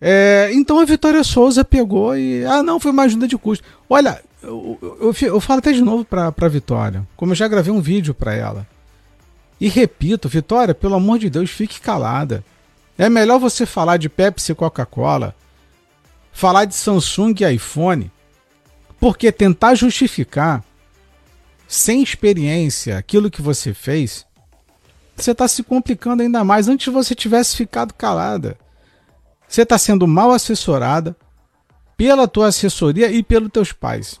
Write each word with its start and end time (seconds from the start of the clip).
É, 0.00 0.50
então 0.52 0.78
a 0.78 0.84
Vitória 0.84 1.24
Souza 1.24 1.64
pegou 1.64 2.16
e. 2.16 2.44
Ah, 2.44 2.62
não, 2.62 2.78
foi 2.78 2.92
uma 2.92 3.02
ajuda 3.02 3.26
de 3.26 3.36
custo. 3.36 3.64
Olha, 3.88 4.22
eu, 4.42 4.78
eu, 5.00 5.14
eu 5.28 5.40
falo 5.40 5.58
até 5.58 5.72
de 5.72 5.82
novo 5.82 6.04
para 6.04 6.32
a 6.36 6.48
Vitória, 6.48 7.06
como 7.16 7.32
eu 7.32 7.36
já 7.36 7.48
gravei 7.48 7.72
um 7.72 7.80
vídeo 7.80 8.14
para 8.14 8.34
ela. 8.34 8.66
E 9.60 9.68
repito, 9.68 10.28
Vitória, 10.28 10.74
pelo 10.74 10.94
amor 10.94 11.18
de 11.18 11.28
Deus, 11.28 11.50
fique 11.50 11.80
calada. 11.80 12.44
É 12.96 13.08
melhor 13.08 13.38
você 13.38 13.66
falar 13.66 13.96
de 13.96 14.08
Pepsi 14.08 14.52
e 14.52 14.54
Coca-Cola, 14.54 15.34
falar 16.32 16.64
de 16.64 16.74
Samsung 16.74 17.34
e 17.40 17.54
iPhone, 17.54 18.10
porque 19.00 19.32
tentar 19.32 19.74
justificar 19.74 20.64
sem 21.66 22.02
experiência 22.02 22.96
aquilo 22.96 23.30
que 23.30 23.42
você 23.42 23.74
fez, 23.74 24.24
você 25.14 25.32
está 25.32 25.46
se 25.48 25.62
complicando 25.62 26.22
ainda 26.22 26.44
mais. 26.44 26.68
Antes 26.68 26.92
você 26.92 27.14
tivesse 27.14 27.56
ficado 27.56 27.92
calada. 27.92 28.56
Você 29.48 29.62
está 29.62 29.78
sendo 29.78 30.06
mal 30.06 30.30
assessorada 30.30 31.16
pela 31.96 32.28
tua 32.28 32.48
assessoria 32.48 33.10
e 33.10 33.22
pelos 33.22 33.50
teus 33.50 33.72
pais. 33.72 34.20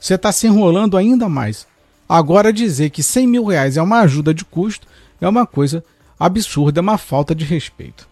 Você 0.00 0.14
está 0.14 0.32
se 0.32 0.46
enrolando 0.46 0.96
ainda 0.96 1.28
mais. 1.28 1.66
Agora 2.08 2.52
dizer 2.52 2.90
que 2.90 3.02
100 3.02 3.26
mil 3.26 3.44
reais 3.44 3.76
é 3.76 3.82
uma 3.82 4.00
ajuda 4.00 4.34
de 4.34 4.44
custo 4.44 4.86
é 5.20 5.28
uma 5.28 5.46
coisa 5.46 5.82
absurda, 6.18 6.80
é 6.80 6.82
uma 6.82 6.98
falta 6.98 7.34
de 7.34 7.44
respeito. 7.44 8.08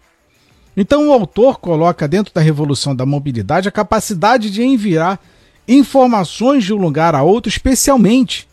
Então 0.75 1.09
o 1.09 1.13
autor 1.13 1.59
coloca 1.59 2.07
dentro 2.07 2.33
da 2.33 2.41
revolução 2.41 2.95
da 2.95 3.05
mobilidade 3.05 3.67
a 3.67 3.71
capacidade 3.71 4.49
de 4.49 4.63
enviar 4.63 5.19
informações 5.67 6.63
de 6.63 6.73
um 6.73 6.77
lugar 6.77 7.13
a 7.13 7.21
outro, 7.21 7.49
especialmente 7.49 8.47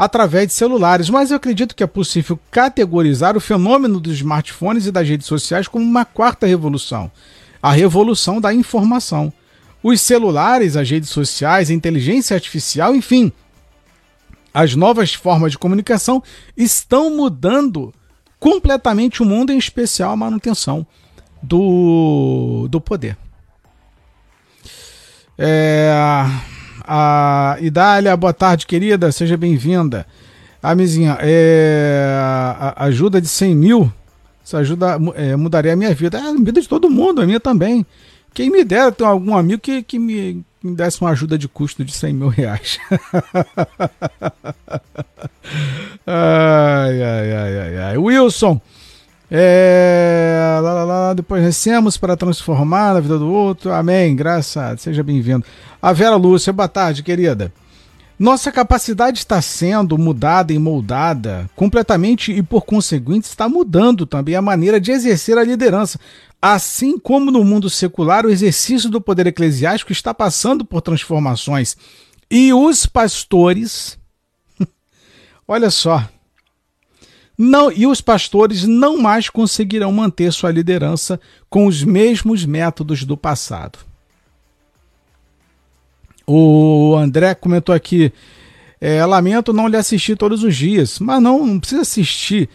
através 0.00 0.46
de 0.46 0.54
celulares. 0.54 1.10
Mas 1.10 1.30
eu 1.30 1.36
acredito 1.36 1.76
que 1.76 1.84
é 1.84 1.86
possível 1.86 2.40
categorizar 2.50 3.36
o 3.36 3.40
fenômeno 3.40 4.00
dos 4.00 4.14
smartphones 4.14 4.86
e 4.86 4.90
das 4.90 5.06
redes 5.06 5.26
sociais 5.26 5.68
como 5.68 5.84
uma 5.84 6.06
quarta 6.06 6.46
revolução 6.46 7.10
a 7.62 7.72
revolução 7.72 8.40
da 8.40 8.52
informação. 8.52 9.32
Os 9.82 10.00
celulares, 10.00 10.76
as 10.76 10.90
redes 10.90 11.10
sociais, 11.10 11.70
a 11.70 11.74
inteligência 11.74 12.34
artificial, 12.34 12.94
enfim, 12.94 13.32
as 14.52 14.74
novas 14.74 15.14
formas 15.14 15.52
de 15.52 15.58
comunicação 15.58 16.22
estão 16.56 17.16
mudando 17.16 17.92
completamente 18.38 19.22
o 19.22 19.26
mundo, 19.26 19.52
em 19.52 19.58
especial 19.58 20.12
a 20.12 20.16
manutenção 20.16 20.86
do, 21.42 22.66
do 22.70 22.80
poder. 22.80 23.16
É, 25.38 25.90
a 26.86 27.56
Idália, 27.60 28.16
boa 28.16 28.32
tarde, 28.32 28.66
querida, 28.66 29.12
seja 29.12 29.36
bem-vinda. 29.36 30.06
A 30.62 30.74
Mizinha, 30.74 31.16
é, 31.20 32.14
ajuda 32.76 33.20
de 33.20 33.28
100 33.28 33.56
mil, 33.56 33.92
essa 34.44 34.58
ajuda 34.58 34.98
é, 35.14 35.36
mudaria 35.36 35.72
a 35.72 35.76
minha 35.76 35.94
vida. 35.94 36.18
É 36.18 36.22
a 36.22 36.34
vida 36.34 36.60
de 36.60 36.68
todo 36.68 36.90
mundo, 36.90 37.22
a 37.22 37.26
minha 37.26 37.40
também. 37.40 37.86
Quem 38.34 38.50
me 38.50 38.64
dera 38.64 38.92
ter 38.92 39.04
algum 39.04 39.36
amigo 39.36 39.60
que, 39.60 39.82
que 39.82 39.98
me, 39.98 40.44
me 40.62 40.74
desse 40.74 41.00
uma 41.00 41.10
ajuda 41.10 41.38
de 41.38 41.48
custo 41.48 41.84
de 41.84 41.92
100 41.92 42.12
mil 42.12 42.28
reais. 42.28 42.78
ai, 46.06 47.02
ai, 47.02 47.32
ai, 47.32 47.58
ai, 47.58 47.78
ai. 47.78 47.96
Wilson, 47.96 48.60
é, 49.30 50.58
lá, 50.60 50.72
lá, 50.72 50.84
lá, 50.84 50.99
depois 51.20 51.42
recemos 51.42 51.98
para 51.98 52.16
transformar 52.16 52.96
a 52.96 53.00
vida 53.00 53.18
do 53.18 53.30
outro. 53.30 53.72
Amém. 53.72 54.16
Graças. 54.16 54.80
Seja 54.80 55.02
bem-vindo. 55.02 55.44
A 55.80 55.92
Vera 55.92 56.16
Lúcia, 56.16 56.52
boa 56.52 56.68
tarde, 56.68 57.02
querida. 57.02 57.52
Nossa 58.18 58.50
capacidade 58.50 59.18
está 59.18 59.40
sendo 59.40 59.96
mudada 59.98 60.52
e 60.52 60.58
moldada 60.58 61.48
completamente 61.54 62.32
e, 62.32 62.42
por 62.42 62.64
conseguinte, 62.64 63.26
está 63.26 63.48
mudando 63.48 64.06
também 64.06 64.34
a 64.34 64.42
maneira 64.42 64.80
de 64.80 64.92
exercer 64.92 65.36
a 65.36 65.44
liderança. 65.44 65.98
Assim 66.40 66.98
como 66.98 67.30
no 67.30 67.44
mundo 67.44 67.68
secular, 67.68 68.24
o 68.24 68.30
exercício 68.30 68.88
do 68.88 69.00
poder 69.00 69.26
eclesiástico 69.26 69.92
está 69.92 70.14
passando 70.14 70.64
por 70.64 70.80
transformações. 70.80 71.76
E 72.30 72.52
os 72.52 72.86
pastores. 72.86 73.98
olha 75.46 75.70
só. 75.70 76.08
Não, 77.42 77.72
e 77.72 77.86
os 77.86 78.02
pastores 78.02 78.64
não 78.64 78.98
mais 78.98 79.30
conseguirão 79.30 79.90
manter 79.90 80.30
sua 80.30 80.50
liderança 80.50 81.18
com 81.48 81.64
os 81.64 81.82
mesmos 81.82 82.44
métodos 82.44 83.02
do 83.02 83.16
passado. 83.16 83.78
O 86.26 86.94
André 86.98 87.34
comentou 87.34 87.74
aqui: 87.74 88.12
é, 88.78 89.02
lamento 89.06 89.54
não 89.54 89.68
lhe 89.68 89.76
assistir 89.78 90.18
todos 90.18 90.44
os 90.44 90.54
dias, 90.54 90.98
mas 90.98 91.22
não, 91.22 91.46
não 91.46 91.58
precisa 91.58 91.80
assistir 91.80 92.46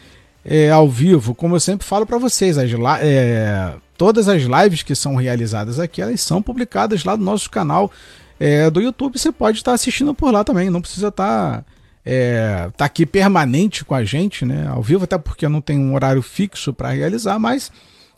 é, 0.46 0.70
ao 0.70 0.88
vivo, 0.88 1.34
como 1.34 1.56
eu 1.56 1.60
sempre 1.60 1.84
falo 1.84 2.06
para 2.06 2.20
vocês, 2.20 2.56
as, 2.56 2.70
é, 3.02 3.74
todas 3.98 4.28
as 4.28 4.44
lives 4.44 4.84
que 4.84 4.94
são 4.94 5.16
realizadas 5.16 5.80
aqui, 5.80 6.00
elas 6.00 6.22
são 6.22 6.44
publicadas 6.44 7.04
lá 7.04 7.18
no 7.18 7.24
nosso 7.24 7.50
canal 7.50 7.92
é, 8.40 8.70
do 8.70 8.80
YouTube. 8.80 9.18
Você 9.18 9.32
pode 9.32 9.58
estar 9.58 9.74
assistindo 9.74 10.14
por 10.14 10.32
lá 10.32 10.44
também, 10.44 10.70
não 10.70 10.80
precisa 10.80 11.08
estar 11.08 11.66
é, 12.06 12.70
tá 12.78 12.86
aqui 12.86 13.06
permanente 13.06 13.84
com 13.84 13.96
a 13.96 14.04
gente, 14.04 14.46
né, 14.46 14.68
ao 14.68 14.82
vivo, 14.82 15.06
até 15.06 15.18
porque 15.18 15.48
não 15.48 15.60
tem 15.60 15.80
um 15.80 15.96
horário 15.96 16.22
fixo 16.22 16.72
para 16.72 16.92
realizar, 16.92 17.40
mas 17.40 17.72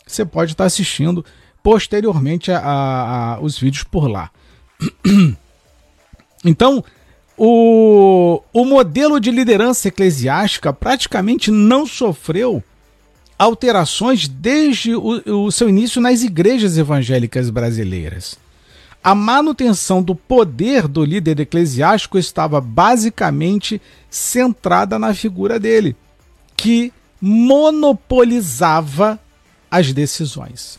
você 0.06 0.26
pode 0.26 0.52
estar 0.52 0.66
assistindo 0.66 1.24
posteriormente 1.64 2.52
a, 2.52 2.60
a, 2.60 3.36
a, 3.36 3.40
os 3.40 3.58
vídeos 3.58 3.84
por 3.84 4.08
lá. 4.08 4.30
Então, 6.46 6.86
o, 7.36 8.42
o 8.54 8.64
modelo 8.64 9.20
de 9.20 9.32
liderança 9.32 9.88
eclesiástica 9.88 10.72
praticamente 10.72 11.50
não 11.50 11.86
sofreu 11.86 12.64
alterações 13.38 14.28
desde 14.28 14.96
o, 14.96 15.46
o 15.46 15.52
seu 15.52 15.68
início 15.68 16.00
nas 16.00 16.22
igrejas 16.22 16.78
evangélicas 16.78 17.50
brasileiras. 17.50 18.38
A 19.08 19.16
manutenção 19.16 20.04
do 20.04 20.14
poder 20.14 20.86
do 20.86 21.06
líder 21.06 21.40
eclesiástico 21.40 22.18
estava 22.18 22.60
basicamente 22.60 23.82
centrada 24.10 25.00
na 25.00 25.14
figura 25.14 25.58
dele, 25.58 25.96
que 26.58 26.92
monopolizava 27.22 29.18
as 29.72 29.94
decisões. 29.94 30.78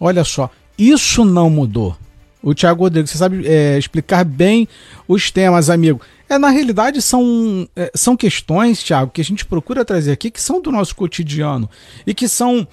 Olha 0.00 0.24
só, 0.24 0.50
isso 0.76 1.24
não 1.24 1.48
mudou. 1.48 1.96
O 2.42 2.54
Tiago 2.54 2.82
Rodrigues, 2.82 3.12
você 3.12 3.18
sabe 3.18 3.46
é, 3.46 3.78
explicar 3.78 4.24
bem 4.24 4.66
os 5.06 5.30
temas, 5.30 5.70
amigo. 5.70 6.00
É, 6.28 6.36
na 6.38 6.48
realidade, 6.48 7.00
são, 7.00 7.68
é, 7.76 7.88
são 7.94 8.16
questões, 8.16 8.82
Tiago, 8.82 9.12
que 9.12 9.20
a 9.20 9.24
gente 9.24 9.44
procura 9.44 9.84
trazer 9.84 10.10
aqui 10.10 10.28
que 10.28 10.42
são 10.42 10.60
do 10.60 10.72
nosso 10.72 10.96
cotidiano 10.96 11.70
e 12.04 12.12
que 12.12 12.26
são 12.26 12.66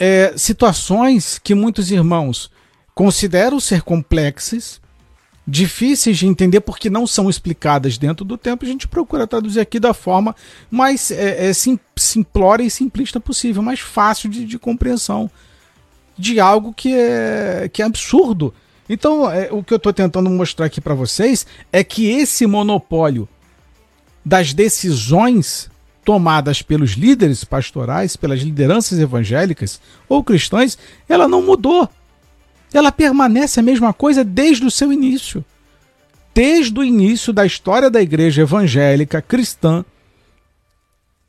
é, 0.00 0.32
situações 0.36 1.38
que 1.38 1.54
muitos 1.54 1.92
irmãos 1.92 2.50
consideram 2.94 3.60
ser 3.60 3.82
complexas, 3.82 4.80
difíceis 5.46 6.18
de 6.18 6.26
entender 6.26 6.60
porque 6.60 6.90
não 6.90 7.06
são 7.06 7.30
explicadas 7.30 7.96
dentro 7.98 8.24
do 8.24 8.36
tempo. 8.36 8.64
A 8.64 8.68
gente 8.68 8.88
procura 8.88 9.26
traduzir 9.26 9.60
aqui 9.60 9.78
da 9.78 9.94
forma 9.94 10.34
mais 10.70 11.12
é, 11.12 11.48
é, 11.48 11.52
sim, 11.52 11.78
simplória 11.96 12.64
e 12.64 12.70
simplista 12.70 13.20
possível, 13.20 13.62
mais 13.62 13.80
fácil 13.80 14.28
de, 14.28 14.44
de 14.44 14.58
compreensão 14.58 15.30
de 16.18 16.40
algo 16.40 16.72
que 16.74 16.92
é, 16.94 17.70
que 17.72 17.82
é 17.82 17.84
absurdo 17.84 18.52
então, 18.92 19.30
é, 19.30 19.48
o 19.52 19.62
que 19.62 19.72
eu 19.72 19.76
estou 19.76 19.92
tentando 19.92 20.28
mostrar 20.28 20.66
aqui 20.66 20.80
para 20.80 20.94
vocês 20.94 21.46
é 21.72 21.84
que 21.84 22.10
esse 22.10 22.44
monopólio 22.44 23.28
das 24.24 24.52
decisões 24.52 25.69
tomadas 26.10 26.60
pelos 26.60 26.94
líderes 26.94 27.44
pastorais, 27.44 28.16
pelas 28.16 28.40
lideranças 28.40 28.98
evangélicas 28.98 29.80
ou 30.08 30.24
cristãs, 30.24 30.76
ela 31.08 31.28
não 31.28 31.40
mudou. 31.40 31.88
Ela 32.74 32.90
permanece 32.90 33.60
a 33.60 33.62
mesma 33.62 33.92
coisa 33.92 34.24
desde 34.24 34.66
o 34.66 34.72
seu 34.72 34.92
início. 34.92 35.44
Desde 36.34 36.76
o 36.76 36.82
início 36.82 37.32
da 37.32 37.46
história 37.46 37.88
da 37.88 38.02
igreja 38.02 38.42
evangélica 38.42 39.22
cristã, 39.22 39.84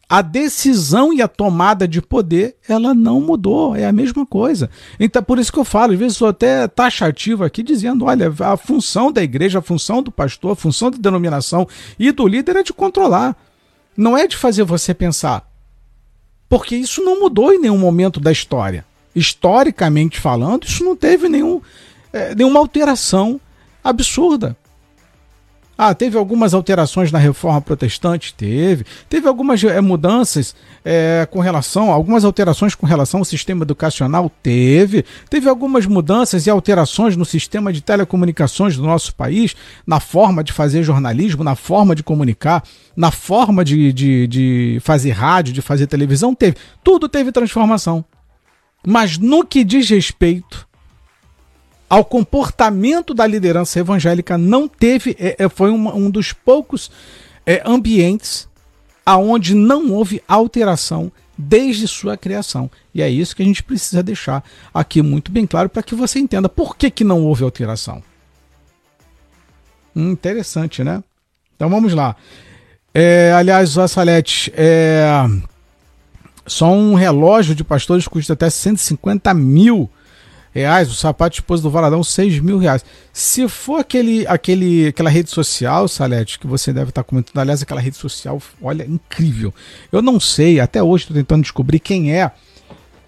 a 0.09 0.23
decisão 0.23 1.13
e 1.13 1.21
a 1.21 1.27
tomada 1.27 1.87
de 1.87 2.01
poder, 2.01 2.55
ela 2.67 2.91
não 2.91 3.21
mudou, 3.21 3.75
é 3.75 3.85
a 3.85 3.91
mesma 3.91 4.25
coisa. 4.25 4.67
Então, 4.99 5.21
por 5.21 5.37
isso 5.37 5.53
que 5.53 5.59
eu 5.59 5.63
falo, 5.63 5.93
às 5.93 5.99
vezes 5.99 6.17
sou 6.17 6.29
até 6.29 6.67
taxativo 6.67 7.43
aqui, 7.43 7.61
dizendo: 7.61 8.05
olha, 8.05 8.33
a 8.39 8.57
função 8.57 9.11
da 9.11 9.21
igreja, 9.21 9.59
a 9.59 9.61
função 9.61 10.01
do 10.01 10.11
pastor, 10.11 10.53
a 10.53 10.55
função 10.55 10.89
da 10.89 10.97
denominação 10.97 11.67
e 11.99 12.11
do 12.11 12.27
líder 12.27 12.55
é 12.55 12.63
de 12.63 12.73
controlar, 12.73 13.37
não 13.95 14.17
é 14.17 14.27
de 14.27 14.37
fazer 14.37 14.63
você 14.63 14.93
pensar. 14.93 15.49
Porque 16.49 16.75
isso 16.75 17.03
não 17.03 17.19
mudou 17.19 17.53
em 17.53 17.59
nenhum 17.59 17.77
momento 17.77 18.19
da 18.19 18.31
história. 18.31 18.85
Historicamente 19.15 20.19
falando, 20.19 20.65
isso 20.65 20.83
não 20.83 20.95
teve 20.95 21.29
nenhum, 21.29 21.61
é, 22.11 22.35
nenhuma 22.35 22.59
alteração 22.59 23.39
absurda. 23.83 24.55
Ah, 25.83 25.95
teve 25.95 26.15
algumas 26.15 26.53
alterações 26.53 27.11
na 27.11 27.17
reforma 27.17 27.59
protestante? 27.59 28.35
Teve. 28.35 28.85
Teve 29.09 29.27
algumas 29.27 29.63
é, 29.63 29.81
mudanças 29.81 30.55
é, 30.85 31.27
com 31.31 31.39
relação, 31.39 31.91
algumas 31.91 32.23
alterações 32.23 32.75
com 32.75 32.85
relação 32.85 33.21
ao 33.21 33.25
sistema 33.25 33.63
educacional? 33.63 34.31
Teve. 34.43 35.03
Teve 35.27 35.49
algumas 35.49 35.87
mudanças 35.87 36.45
e 36.45 36.51
alterações 36.51 37.17
no 37.17 37.25
sistema 37.25 37.73
de 37.73 37.81
telecomunicações 37.81 38.77
do 38.77 38.83
nosso 38.83 39.15
país, 39.15 39.55
na 39.83 39.99
forma 39.99 40.43
de 40.43 40.53
fazer 40.53 40.83
jornalismo, 40.83 41.43
na 41.43 41.55
forma 41.55 41.95
de 41.95 42.03
comunicar, 42.03 42.63
na 42.95 43.09
forma 43.09 43.65
de, 43.65 43.91
de, 43.91 44.27
de 44.27 44.79
fazer 44.83 45.13
rádio, 45.13 45.51
de 45.51 45.63
fazer 45.63 45.87
televisão? 45.87 46.35
Teve. 46.35 46.57
Tudo 46.83 47.09
teve 47.09 47.31
transformação. 47.31 48.05
Mas 48.85 49.17
no 49.17 49.43
que 49.43 49.63
diz 49.63 49.89
respeito 49.89 50.69
ao 51.91 52.05
comportamento 52.05 53.13
da 53.13 53.27
liderança 53.27 53.77
evangélica 53.77 54.37
não 54.37 54.65
teve, 54.65 55.13
é, 55.19 55.35
é, 55.37 55.49
foi 55.49 55.69
um, 55.71 56.09
dos 56.09 56.31
poucos 56.31 56.89
é, 57.45 57.61
ambientes 57.65 58.47
aonde 59.05 59.53
não 59.53 59.91
houve 59.91 60.23
alteração 60.25 61.11
desde 61.37 61.85
sua 61.89 62.15
criação. 62.15 62.71
E 62.95 63.01
é 63.01 63.09
isso 63.09 63.35
que 63.35 63.41
a 63.41 63.45
gente 63.45 63.61
precisa 63.61 64.01
deixar 64.01 64.41
aqui 64.73 65.01
muito 65.01 65.33
bem 65.33 65.45
claro 65.45 65.67
para 65.67 65.83
que 65.83 65.93
você 65.93 66.17
entenda 66.17 66.47
por 66.47 66.77
que, 66.77 66.89
que 66.89 67.03
não 67.03 67.25
houve 67.25 67.43
alteração. 67.43 68.01
Hum, 69.93 70.11
interessante, 70.11 70.85
né? 70.85 71.03
Então 71.57 71.69
vamos 71.69 71.93
lá. 71.93 72.15
É, 72.93 73.33
aliás, 73.35 73.75
o 73.75 73.81
Assalete, 73.81 74.49
é, 74.55 75.11
só 76.47 76.71
um 76.71 76.93
relógio 76.93 77.53
de 77.53 77.65
pastores 77.65 78.07
custa 78.07 78.31
até 78.31 78.49
150 78.49 79.33
mil 79.33 79.89
reais, 80.53 80.89
o 80.89 80.95
sapato 80.95 81.35
de 81.35 81.41
esposa 81.41 81.63
do 81.63 81.69
Valadão, 81.69 82.03
6 82.03 82.39
mil 82.39 82.57
reais. 82.57 82.83
Se 83.13 83.47
for 83.47 83.79
aquele, 83.79 84.27
aquele, 84.27 84.87
aquela 84.87 85.09
rede 85.09 85.29
social, 85.29 85.87
Salete, 85.87 86.37
que 86.37 86.47
você 86.47 86.73
deve 86.73 86.89
estar 86.89 87.03
comentando, 87.03 87.37
aliás, 87.39 87.61
aquela 87.61 87.81
rede 87.81 87.95
social, 87.95 88.41
olha, 88.61 88.85
incrível. 88.85 89.53
Eu 89.91 90.01
não 90.01 90.19
sei, 90.19 90.59
até 90.59 90.83
hoje 90.83 91.05
estou 91.05 91.15
tentando 91.15 91.43
descobrir 91.43 91.79
quem 91.79 92.13
é, 92.13 92.31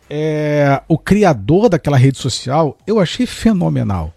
é 0.09 0.81
o 0.87 0.97
criador 0.97 1.69
daquela 1.69 1.97
rede 1.97 2.17
social. 2.17 2.77
Eu 2.87 2.99
achei 2.99 3.25
fenomenal. 3.25 4.13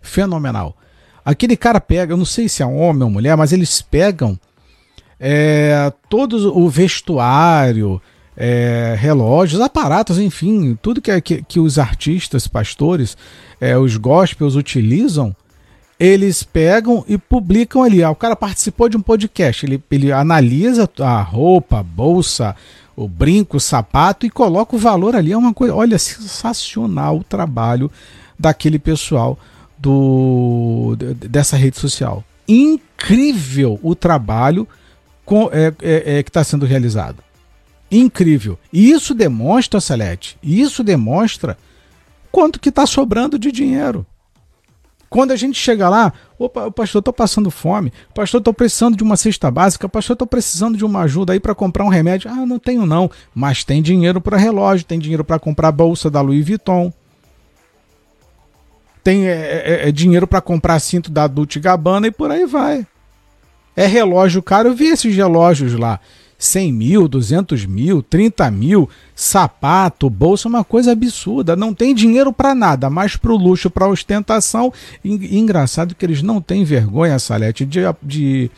Fenomenal. 0.00 0.76
Aquele 1.24 1.56
cara 1.56 1.80
pega, 1.80 2.12
eu 2.12 2.16
não 2.16 2.24
sei 2.24 2.48
se 2.48 2.62
é 2.62 2.66
homem 2.66 3.02
ou 3.02 3.10
mulher, 3.10 3.36
mas 3.36 3.52
eles 3.52 3.82
pegam 3.82 4.38
é, 5.18 5.92
todo 6.08 6.56
o 6.56 6.68
vestuário, 6.68 8.00
é, 8.36 8.94
relógios, 8.98 9.60
aparatos, 9.60 10.18
enfim, 10.18 10.78
tudo 10.82 11.00
que, 11.00 11.20
que, 11.20 11.42
que 11.42 11.58
os 11.58 11.78
artistas, 11.78 12.46
pastores, 12.46 13.16
é, 13.60 13.78
os 13.78 13.96
gospels 13.96 14.56
utilizam, 14.56 15.34
eles 15.98 16.42
pegam 16.42 17.02
e 17.08 17.16
publicam 17.16 17.82
ali. 17.82 18.02
Ah, 18.02 18.10
o 18.10 18.16
cara 18.16 18.36
participou 18.36 18.88
de 18.88 18.96
um 18.96 19.02
podcast, 19.02 19.64
ele, 19.64 19.82
ele 19.90 20.12
analisa 20.12 20.88
a 21.00 21.22
roupa, 21.22 21.78
a 21.78 21.82
bolsa, 21.82 22.54
o 22.94 23.08
brinco, 23.08 23.56
o 23.56 23.60
sapato 23.60 24.26
e 24.26 24.30
coloca 24.30 24.76
o 24.76 24.78
valor 24.78 25.16
ali. 25.16 25.32
É 25.32 25.36
uma 25.36 25.54
coisa, 25.54 25.74
olha, 25.74 25.98
sensacional 25.98 27.18
o 27.18 27.24
trabalho 27.24 27.90
daquele 28.38 28.78
pessoal 28.78 29.38
do 29.78 30.94
dessa 31.30 31.56
rede 31.56 31.78
social. 31.78 32.22
Incrível 32.46 33.80
o 33.82 33.94
trabalho 33.94 34.68
com, 35.24 35.48
é, 35.50 35.72
é, 35.82 36.18
é 36.18 36.22
que 36.22 36.28
está 36.28 36.44
sendo 36.44 36.66
realizado 36.66 37.25
incrível. 37.90 38.58
E 38.72 38.90
isso 38.90 39.14
demonstra, 39.14 39.80
Salete, 39.80 40.38
isso 40.42 40.82
demonstra 40.82 41.56
quanto 42.30 42.60
que 42.60 42.68
está 42.68 42.86
sobrando 42.86 43.38
de 43.38 43.50
dinheiro. 43.50 44.06
Quando 45.08 45.30
a 45.30 45.36
gente 45.36 45.58
chega 45.58 45.88
lá, 45.88 46.12
opa, 46.38 46.70
pastor, 46.70 46.98
estou 46.98 47.14
passando 47.14 47.50
fome, 47.50 47.92
pastor, 48.14 48.40
estou 48.40 48.52
precisando 48.52 48.96
de 48.96 49.04
uma 49.04 49.16
cesta 49.16 49.50
básica, 49.50 49.88
pastor, 49.88 50.14
estou 50.14 50.26
precisando 50.26 50.76
de 50.76 50.84
uma 50.84 51.02
ajuda 51.02 51.32
aí 51.32 51.40
para 51.40 51.54
comprar 51.54 51.84
um 51.84 51.88
remédio. 51.88 52.30
Ah, 52.30 52.44
não 52.44 52.58
tenho 52.58 52.84
não, 52.84 53.10
mas 53.34 53.62
tem 53.62 53.80
dinheiro 53.80 54.20
para 54.20 54.36
relógio, 54.36 54.84
tem 54.84 54.98
dinheiro 54.98 55.24
para 55.24 55.38
comprar 55.38 55.70
bolsa 55.70 56.10
da 56.10 56.20
Louis 56.20 56.44
Vuitton, 56.44 56.92
tem 59.06 59.28
é, 59.28 59.84
é, 59.84 59.88
é 59.88 59.92
dinheiro 59.92 60.26
para 60.26 60.40
comprar 60.40 60.80
cinto 60.80 61.12
da 61.12 61.28
Dolce 61.28 61.60
Gabbana 61.60 62.08
e 62.08 62.10
por 62.10 62.28
aí 62.28 62.44
vai. 62.44 62.84
É 63.76 63.86
relógio 63.86 64.42
caro, 64.42 64.70
eu 64.70 64.74
vi 64.74 64.86
esses 64.86 65.14
relógios 65.14 65.74
lá. 65.74 66.00
100 66.38 66.72
mil, 66.72 67.08
200 67.08 67.64
mil, 67.64 68.02
30 68.02 68.50
mil, 68.50 68.88
sapato, 69.14 70.10
bolsa, 70.10 70.48
uma 70.48 70.64
coisa 70.64 70.92
absurda. 70.92 71.56
Não 71.56 71.72
tem 71.72 71.94
dinheiro 71.94 72.32
para 72.32 72.54
nada, 72.54 72.90
mais 72.90 73.16
para 73.16 73.32
o 73.32 73.36
luxo, 73.36 73.70
para 73.70 73.88
ostentação. 73.88 74.72
E, 75.04 75.38
engraçado 75.38 75.94
que 75.94 76.04
eles 76.04 76.22
não 76.22 76.40
têm 76.40 76.64
vergonha, 76.64 77.18
Salete, 77.18 77.64
de, 77.64 77.80
de, 78.02 78.50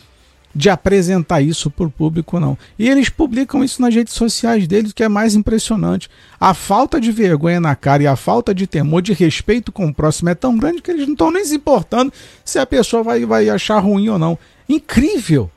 de 0.55 0.69
apresentar 0.69 1.41
isso 1.41 1.71
para 1.71 1.87
o 1.87 1.91
público, 1.91 2.41
não. 2.41 2.59
E 2.77 2.89
eles 2.89 3.09
publicam 3.09 3.63
isso 3.63 3.81
nas 3.81 3.95
redes 3.95 4.15
sociais 4.15 4.67
deles, 4.67 4.93
que 4.93 5.05
é 5.05 5.09
mais 5.09 5.37
impressionante. 5.37 6.11
A 6.41 6.55
falta 6.55 7.01
de 7.01 7.13
vergonha 7.13 7.61
na 7.61 7.77
cara 7.77 8.03
e 8.03 8.07
a 8.09 8.17
falta 8.17 8.53
de 8.53 8.67
temor, 8.67 9.03
de 9.03 9.13
respeito 9.13 9.71
com 9.71 9.87
o 9.87 9.95
próximo 9.95 10.31
é 10.31 10.35
tão 10.35 10.59
grande 10.59 10.83
que 10.83 10.91
eles 10.91 11.07
não 11.07 11.13
estão 11.13 11.31
nem 11.31 11.45
se 11.45 11.55
importando 11.55 12.13
se 12.45 12.59
a 12.59 12.67
pessoa 12.67 13.05
vai, 13.05 13.25
vai 13.25 13.49
achar 13.49 13.79
ruim 13.79 14.09
ou 14.09 14.19
não. 14.19 14.37
Incrível! 14.69 15.49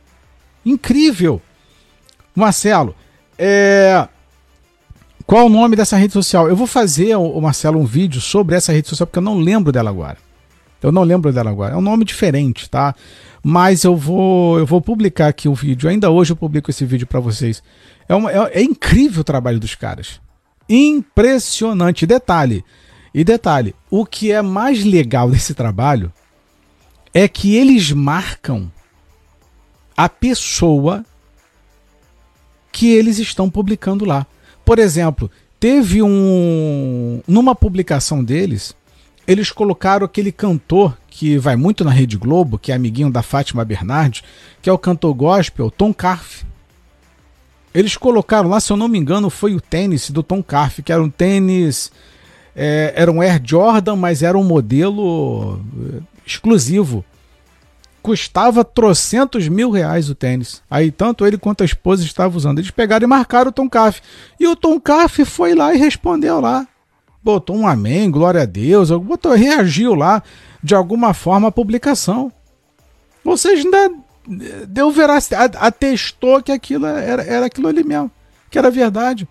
Incrível! 0.63 1.41
Marcelo, 2.35 2.95
é... 3.37 4.07
qual 5.25 5.47
o 5.47 5.49
nome 5.49 5.75
dessa 5.75 5.97
rede 5.97 6.13
social? 6.13 6.47
Eu 6.47 6.55
vou 6.55 6.67
fazer, 6.67 7.15
o 7.15 7.41
Marcelo, 7.41 7.79
um 7.79 7.85
vídeo 7.85 8.21
sobre 8.21 8.55
essa 8.55 8.71
rede 8.71 8.87
social, 8.87 9.07
porque 9.07 9.19
eu 9.19 9.23
não 9.23 9.37
lembro 9.37 9.71
dela 9.71 9.89
agora. 9.89 10.17
Eu 10.81 10.91
não 10.91 11.03
lembro 11.03 11.31
dela 11.31 11.49
agora. 11.49 11.75
É 11.75 11.77
um 11.77 11.81
nome 11.81 12.03
diferente, 12.03 12.69
tá? 12.69 12.95
Mas 13.43 13.83
eu 13.83 13.95
vou, 13.95 14.57
eu 14.57 14.65
vou 14.65 14.81
publicar 14.81 15.27
aqui 15.27 15.47
o 15.47 15.53
vídeo. 15.53 15.89
Ainda 15.89 16.09
hoje 16.09 16.33
eu 16.33 16.35
publico 16.35 16.71
esse 16.71 16.85
vídeo 16.85 17.05
para 17.05 17.19
vocês. 17.19 17.61
É, 18.09 18.15
uma, 18.15 18.31
é, 18.31 18.59
é 18.59 18.63
incrível 18.63 19.21
o 19.21 19.23
trabalho 19.23 19.59
dos 19.59 19.75
caras. 19.75 20.19
Impressionante. 20.67 22.05
Detalhe. 22.05 22.63
E 23.13 23.23
detalhe, 23.23 23.75
o 23.89 24.05
que 24.05 24.31
é 24.31 24.41
mais 24.41 24.83
legal 24.83 25.29
desse 25.29 25.53
trabalho 25.53 26.11
é 27.13 27.27
que 27.27 27.55
eles 27.55 27.91
marcam 27.91 28.71
a 29.95 30.07
pessoa 30.07 31.05
que 32.71 32.91
eles 32.91 33.19
estão 33.19 33.49
publicando 33.49 34.05
lá. 34.05 34.25
Por 34.63 34.79
exemplo, 34.79 35.29
teve 35.59 36.01
um. 36.01 37.21
Numa 37.27 37.53
publicação 37.53 38.23
deles, 38.23 38.75
eles 39.27 39.51
colocaram 39.51 40.05
aquele 40.05 40.31
cantor 40.31 40.97
que 41.09 41.37
vai 41.37 41.55
muito 41.55 41.83
na 41.83 41.91
Rede 41.91 42.17
Globo, 42.17 42.57
que 42.57 42.71
é 42.71 42.75
amiguinho 42.75 43.11
da 43.11 43.21
Fátima 43.21 43.65
Bernardes, 43.65 44.23
que 44.61 44.69
é 44.69 44.73
o 44.73 44.77
cantor 44.77 45.13
gospel, 45.13 45.69
Tom 45.69 45.93
Carf. 45.93 46.43
Eles 47.73 47.95
colocaram 47.95 48.49
lá, 48.49 48.59
se 48.59 48.71
eu 48.71 48.77
não 48.77 48.87
me 48.87 48.97
engano, 48.97 49.29
foi 49.29 49.55
o 49.55 49.61
tênis 49.61 50.09
do 50.09 50.21
Tom 50.21 50.43
Carf, 50.43 50.81
que 50.81 50.91
era 50.91 51.01
um 51.01 51.09
tênis. 51.09 51.91
É, 52.53 52.93
era 52.95 53.09
um 53.09 53.21
Air 53.21 53.41
Jordan, 53.43 53.95
mas 53.95 54.21
era 54.21 54.37
um 54.37 54.43
modelo 54.43 55.61
é, 55.95 56.01
exclusivo 56.25 57.05
custava 58.01 58.63
trocentos 58.63 59.47
mil 59.47 59.69
reais 59.69 60.09
o 60.09 60.15
tênis. 60.15 60.61
Aí 60.69 60.91
tanto 60.91 61.25
ele 61.25 61.37
quanto 61.37 61.61
a 61.61 61.65
esposa 61.65 62.03
estavam 62.03 62.37
usando. 62.37 62.59
Eles 62.59 62.71
pegaram 62.71 63.05
e 63.05 63.07
marcaram 63.07 63.49
o 63.49 63.53
Tom 63.53 63.69
Caff. 63.69 64.01
E 64.39 64.47
o 64.47 64.55
Tom 64.55 64.79
Caff 64.79 65.23
foi 65.25 65.53
lá 65.53 65.73
e 65.73 65.77
respondeu 65.77 66.39
lá. 66.39 66.67
Botou 67.23 67.55
um 67.55 67.67
amém, 67.67 68.09
glória 68.09 68.41
a 68.41 68.45
Deus, 68.45 68.89
botou, 68.89 69.33
reagiu 69.33 69.93
lá 69.93 70.23
de 70.63 70.73
alguma 70.73 71.13
forma 71.13 71.49
à 71.49 71.51
publicação. 71.51 72.31
Ou 73.23 73.37
seja, 73.37 73.63
ainda 73.63 73.91
deu 74.67 74.91
veracidade, 74.91 75.55
atestou 75.59 76.41
que 76.41 76.51
aquilo 76.51 76.85
era, 76.85 77.23
era 77.23 77.45
aquilo 77.45 77.67
ali 77.67 77.83
mesmo, 77.83 78.09
que 78.49 78.57
era 78.57 78.71
verdade. 78.71 79.27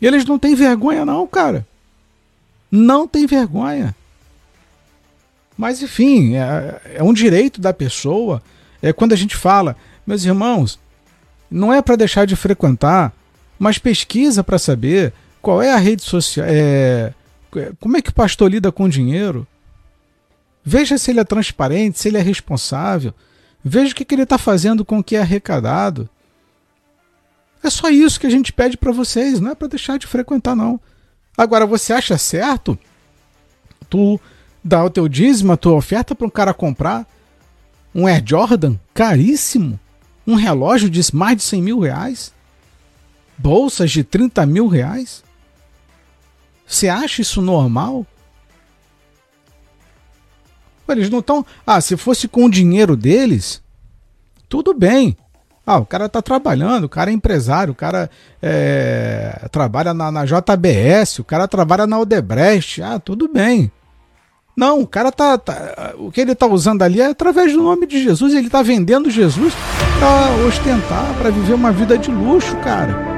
E 0.00 0.06
eles 0.06 0.24
não 0.24 0.38
têm 0.38 0.54
vergonha, 0.54 1.04
não, 1.04 1.26
cara. 1.26 1.66
Não 2.70 3.06
tem 3.06 3.26
vergonha. 3.26 3.94
Mas, 5.60 5.82
enfim, 5.82 6.36
é, 6.36 6.80
é 6.94 7.02
um 7.02 7.12
direito 7.12 7.60
da 7.60 7.70
pessoa. 7.70 8.42
É 8.80 8.94
quando 8.94 9.12
a 9.12 9.16
gente 9.16 9.36
fala, 9.36 9.76
meus 10.06 10.24
irmãos, 10.24 10.80
não 11.50 11.70
é 11.70 11.82
para 11.82 11.96
deixar 11.96 12.24
de 12.24 12.34
frequentar, 12.34 13.12
mas 13.58 13.76
pesquisa 13.76 14.42
para 14.42 14.58
saber 14.58 15.12
qual 15.42 15.60
é 15.60 15.70
a 15.70 15.76
rede 15.76 16.02
social, 16.02 16.46
é, 16.48 17.12
como 17.78 17.94
é 17.94 18.00
que 18.00 18.08
o 18.08 18.14
pastor 18.14 18.50
lida 18.50 18.72
com 18.72 18.88
dinheiro. 18.88 19.46
Veja 20.64 20.96
se 20.96 21.10
ele 21.10 21.20
é 21.20 21.24
transparente, 21.24 21.98
se 21.98 22.08
ele 22.08 22.16
é 22.16 22.22
responsável. 22.22 23.12
Veja 23.62 23.92
o 23.92 23.94
que, 23.94 24.06
que 24.06 24.14
ele 24.14 24.22
está 24.22 24.38
fazendo 24.38 24.82
com 24.82 25.00
o 25.00 25.04
que 25.04 25.14
é 25.14 25.20
arrecadado. 25.20 26.08
É 27.62 27.68
só 27.68 27.90
isso 27.90 28.18
que 28.18 28.26
a 28.26 28.30
gente 28.30 28.50
pede 28.50 28.78
para 28.78 28.92
vocês, 28.92 29.38
não 29.40 29.50
é 29.50 29.54
para 29.54 29.68
deixar 29.68 29.98
de 29.98 30.06
frequentar, 30.06 30.56
não. 30.56 30.80
Agora, 31.36 31.66
você 31.66 31.92
acha 31.92 32.16
certo 32.16 32.78
tu 33.90 34.18
dar 34.62 34.84
o 34.84 34.90
teu 34.90 35.08
dízimo, 35.08 35.52
a 35.52 35.56
tua 35.56 35.74
oferta 35.74 36.14
para 36.14 36.26
um 36.26 36.30
cara 36.30 36.54
comprar 36.54 37.06
um 37.94 38.06
Air 38.06 38.22
Jordan 38.24 38.76
caríssimo, 38.94 39.78
um 40.26 40.34
relógio 40.34 40.88
de 40.88 41.00
mais 41.14 41.36
de 41.36 41.42
100 41.42 41.62
mil 41.62 41.80
reais, 41.80 42.32
bolsas 43.36 43.90
de 43.90 44.04
30 44.04 44.46
mil 44.46 44.68
reais. 44.68 45.24
Você 46.66 46.88
acha 46.88 47.22
isso 47.22 47.42
normal? 47.42 48.06
Eles 50.88 51.10
não 51.10 51.20
estão. 51.20 51.44
Ah, 51.66 51.80
se 51.80 51.96
fosse 51.96 52.28
com 52.28 52.44
o 52.44 52.50
dinheiro 52.50 52.96
deles, 52.96 53.62
tudo 54.48 54.74
bem. 54.74 55.16
Ah, 55.64 55.78
o 55.78 55.86
cara 55.86 56.08
tá 56.08 56.20
trabalhando, 56.20 56.84
o 56.84 56.88
cara 56.88 57.10
é 57.10 57.14
empresário, 57.14 57.72
o 57.72 57.76
cara 57.76 58.10
é, 58.42 59.46
trabalha 59.52 59.94
na, 59.94 60.10
na, 60.10 60.24
JBS, 60.24 61.20
o 61.20 61.24
cara 61.24 61.46
trabalha 61.46 61.86
na 61.86 61.98
Odebrecht. 61.98 62.82
Ah, 62.82 62.98
tudo 62.98 63.28
bem. 63.28 63.70
Não, 64.56 64.80
o 64.80 64.86
cara 64.86 65.10
tá, 65.10 65.38
tá, 65.38 65.94
O 65.98 66.10
que 66.10 66.20
ele 66.20 66.34
tá 66.34 66.46
usando 66.46 66.82
ali 66.82 67.00
é 67.00 67.06
através 67.06 67.52
do 67.52 67.62
nome 67.62 67.86
de 67.86 68.02
Jesus. 68.02 68.34
Ele 68.34 68.50
tá 68.50 68.62
vendendo 68.62 69.10
Jesus 69.10 69.54
para 69.98 70.46
ostentar, 70.46 71.14
para 71.18 71.30
viver 71.30 71.54
uma 71.54 71.72
vida 71.72 71.96
de 71.96 72.10
luxo, 72.10 72.56
cara. 72.56 73.09